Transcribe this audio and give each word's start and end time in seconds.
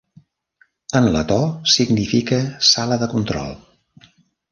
En 0.99 1.09
letó, 1.15 1.37
significa 1.73 2.39
"sala 2.71 2.97
de 3.05 3.11
control". 3.13 3.53